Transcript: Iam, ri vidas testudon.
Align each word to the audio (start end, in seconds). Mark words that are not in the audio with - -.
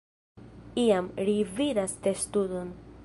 Iam, 0.83 1.09
ri 1.29 1.37
vidas 1.59 1.95
testudon. 2.07 2.75